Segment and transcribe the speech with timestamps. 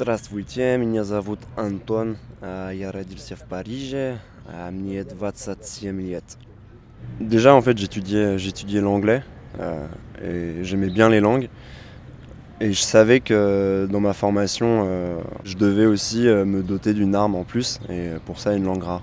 [0.00, 2.18] Здравствуйте, меня зовут Антон.
[2.42, 4.18] Я родился в Париже.
[4.70, 6.24] Мне 27 лет.
[7.18, 9.22] Déjà, en fait, j'étudiais, j'étudiais l'anglais
[9.58, 9.86] euh,
[10.22, 11.48] et j'aimais bien les langues.
[12.60, 17.14] Et je savais que dans ma formation, euh, je devais aussi euh, me doter d'une
[17.14, 19.02] arme en plus, et pour ça, une langue rare.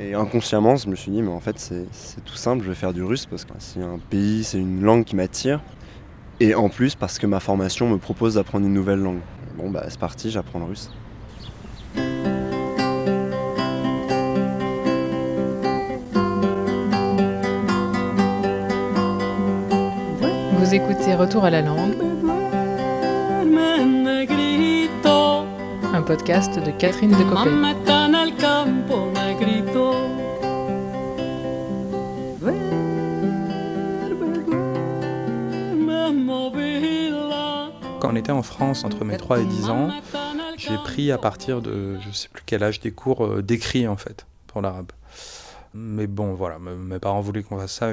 [0.00, 2.74] Et inconsciemment, je me suis dit, mais en fait, c'est c'est tout simple, je vais
[2.74, 5.60] faire du russe parce que c'est un pays, c'est une langue qui m'attire.
[6.40, 9.20] Et en plus, parce que ma formation me propose d'apprendre une nouvelle langue.
[9.59, 10.89] Bon, bah, c'est parti, j'apprends le russe.
[20.53, 21.93] Vous écoutez Retour à la langue,
[25.93, 27.98] un podcast de Catherine Decopé.
[37.99, 39.89] Quand on était en France entre mes 3 et 10 ans,
[40.57, 43.97] j'ai pris à partir de je sais plus quel âge des cours euh, d'écrit en
[43.97, 44.91] fait pour l'arabe.
[45.73, 47.91] Mais bon, voilà, me- mes parents voulaient qu'on fasse ça,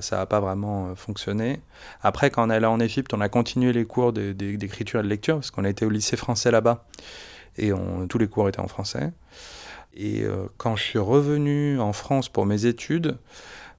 [0.00, 1.60] ça n'a pas vraiment euh, fonctionné.
[2.02, 5.08] Après, quand on est allé en Égypte, on a continué les cours d'écriture et de
[5.08, 6.84] lecture, parce qu'on été au lycée français là-bas,
[7.58, 9.12] et on- tous les cours étaient en français.
[9.94, 13.18] Et euh, quand je suis revenu en France pour mes études,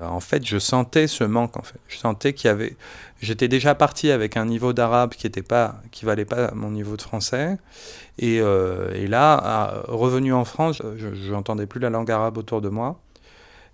[0.10, 1.58] en fait, je sentais ce manque.
[1.58, 2.76] En fait, je sentais qu'il y avait.
[3.22, 6.98] J'étais déjà parti avec un niveau d'arabe qui était pas, qui valait pas mon niveau
[6.98, 7.58] de français.
[8.18, 13.00] Et, euh, là, revenu en France, je n'entendais plus la langue arabe autour de moi.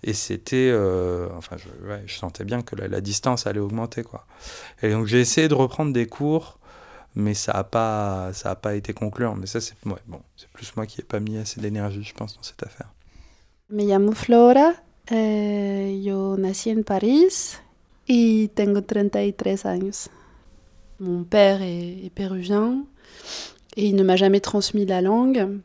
[0.03, 4.25] Et c'était, euh, enfin, je, sentais bien que la, la distance allait augmenter, quoi.
[4.81, 6.58] Et donc j'ai essayé de reprendre des cours,
[7.16, 9.36] mais ça n'a pas, ça a pas été concluant.
[9.36, 12.14] Mais ça, c'est, ouais, bon, c'est plus moi qui n'ai pas mis assez d'énergie, je
[12.14, 12.93] pense, dans cette affaire.
[13.69, 14.71] Me llamo Flora,
[15.11, 17.61] eh, yo nací en París
[18.07, 20.09] y tengo 33 años.
[20.99, 22.85] Mon père est, est péruvien
[23.75, 25.61] et il ne m'a jamais transmis la langue.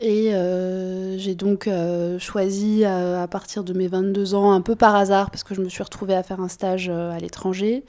[0.00, 4.76] Et euh, j'ai donc euh, choisi euh, à partir de mes 22 ans, un peu
[4.76, 7.84] par hasard, parce que je me suis retrouvée à faire un stage à l'étranger,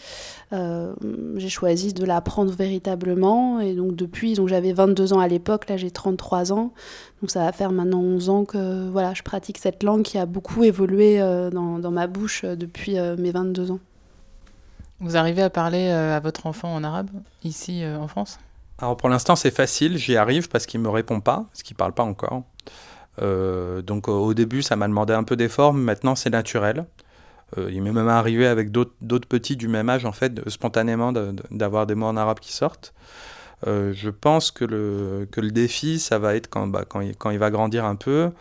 [0.52, 3.60] j'ai choisi de l'apprendre véritablement.
[3.60, 6.74] Et donc depuis, donc j'avais 22 ans à l'époque, là j'ai 33 ans.
[7.22, 10.26] Donc ça va faire maintenant 11 ans que voilà, je pratique cette langue qui a
[10.26, 11.20] beaucoup évolué
[11.52, 13.80] dans, ma bouche depuis mes 22 ans.
[15.00, 17.10] Vous arrivez à parler à votre enfant en arabe,
[17.44, 18.40] ici en France?
[18.82, 21.94] Alors pour l'instant, c'est facile, j'y arrive parce qu'il me répond pas, parce qu'il parle
[21.94, 22.44] pas encore.
[23.22, 26.86] Euh, donc au début, ça m'a demandé un peu d'effort, mais maintenant c'est naturel.
[27.58, 31.12] Euh, il m'est même arrivé avec d'autres petits du même âge, en fait, spontanément
[31.52, 32.94] d'avoir des mots en arabe qui sortent.
[33.68, 36.86] Euh, je pense que le, défi, ça va être quand, bah,
[37.32, 38.32] il va grandir un peu,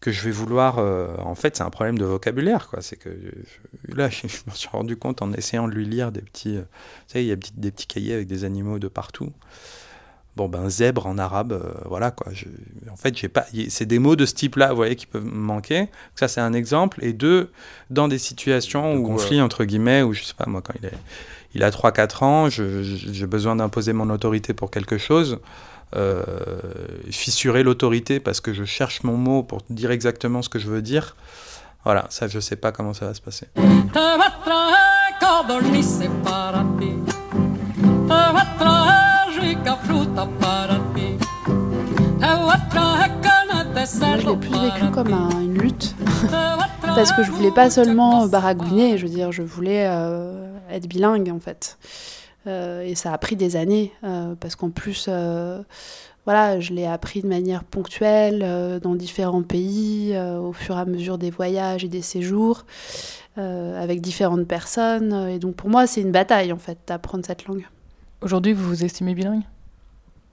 [0.00, 0.78] que je vais vouloir...
[0.78, 2.80] euh, en fait, c'est un problème de vocabulaire, quoi.
[2.82, 3.10] C'est que
[3.88, 6.56] je- là, je, je me suis rendu compte en essayant de lui lire des petits...
[6.56, 9.32] euh, vous savez, il y a des petits cahiers avec des animaux de partout.
[10.36, 12.30] Bon, ben, zèbre en arabe, euh, voilà, quoi.
[12.34, 12.44] Je-
[12.92, 13.46] en fait, j'ai pas...
[13.70, 15.88] c'est des mots de ce type-là, vous voyez, qui peuvent me manquer.
[16.14, 17.02] Ça, c'est un exemple.
[17.02, 17.50] Et deux,
[17.88, 19.06] dans des situations De où...
[19.06, 20.92] conflit, entre guillemets, où, je sais pas, moi, quand il est...
[21.54, 25.38] Il a 3-4 ans, j'ai besoin d'imposer mon autorité pour quelque chose.
[25.94, 26.24] Euh,
[27.10, 30.82] fissurer l'autorité parce que je cherche mon mot pour dire exactement ce que je veux
[30.82, 31.14] dire.
[31.84, 33.46] Voilà, ça, je sais pas comment ça va se passer.
[44.00, 45.94] Moi, je l'ai plus vécu comme un- une lutte,
[46.82, 51.30] parce que je voulais pas seulement baragouiner, je veux dire, je voulais euh, être bilingue
[51.34, 51.78] en fait.
[52.46, 55.62] Euh, et ça a pris des années, euh, parce qu'en plus, euh,
[56.24, 60.80] voilà, je l'ai appris de manière ponctuelle euh, dans différents pays, euh, au fur et
[60.80, 62.64] à mesure des voyages et des séjours,
[63.38, 65.28] euh, avec différentes personnes.
[65.28, 67.66] Et donc pour moi, c'est une bataille en fait d'apprendre cette langue.
[68.22, 69.42] Aujourd'hui, vous vous estimez bilingue?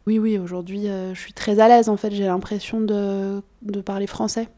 [0.06, 3.82] Oui, oui, aujourd'hui, euh, je suis très à l'aise en fait, j'ai l'impression de, de
[3.82, 4.50] parler français.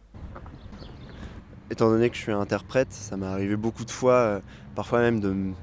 [1.72, 4.40] Étant donné que je suis interprète, ça m'est arrivé beaucoup de fois, euh,
[4.76, 5.54] parfois même de me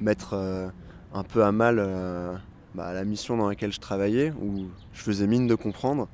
[0.00, 0.68] mettre euh,
[1.14, 2.34] un peu à mal euh,
[2.74, 6.08] bah, la mission dans laquelle je travaillais, où je faisais mine de comprendre,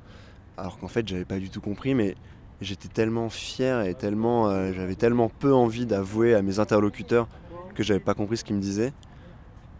[0.57, 2.15] alors qu'en fait j'avais pas du tout compris, mais
[2.61, 7.27] j'étais tellement fier et tellement, euh, j'avais tellement peu envie d'avouer à mes interlocuteurs
[7.75, 8.93] que j'avais pas compris ce qu'ils me disaient,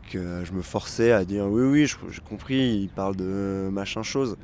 [0.10, 4.38] que je me forçais à dire oui oui, j'ai compris, il parle de machin chose.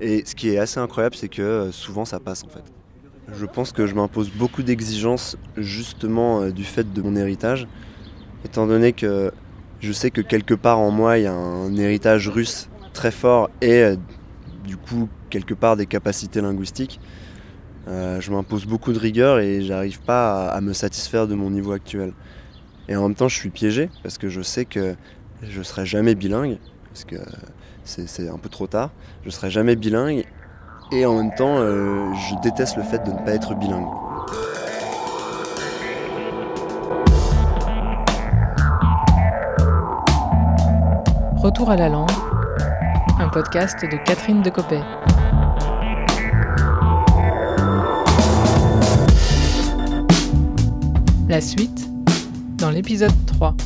[0.00, 2.64] Et ce qui est assez incroyable, c'est que euh, souvent ça passe en fait.
[3.32, 7.66] Je pense que je m'impose beaucoup d'exigences justement euh, du fait de mon héritage,
[8.44, 9.32] étant donné que
[9.82, 13.50] je sais que quelque part en moi il y a un héritage russe très fort
[13.60, 13.96] et euh,
[14.64, 17.00] du coup quelque part des capacités linguistiques.
[17.88, 21.72] Euh, je m'impose beaucoup de rigueur et j'arrive pas à, me satisfaire de mon niveau
[21.72, 22.12] actuel.
[22.88, 24.94] Et en même temps je suis piégé parce que je sais que
[25.42, 26.58] je serai jamais bilingue
[26.88, 27.16] parce que
[27.84, 28.90] c'est un peu trop tard.
[29.24, 30.24] Je serai jamais bilingue
[30.92, 33.86] et en même temps, euh, je déteste le fait de ne pas être bilingue.
[41.42, 42.08] Retour à la langue,
[43.18, 44.78] un podcast de Catherine Decopé.
[51.28, 51.90] La suite
[52.58, 53.56] dans l'épisode 3.